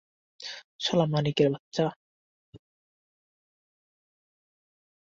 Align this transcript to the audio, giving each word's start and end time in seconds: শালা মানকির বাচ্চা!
শালা 0.79 1.05
মানকির 1.05 1.47
বাচ্চা! 1.53 1.85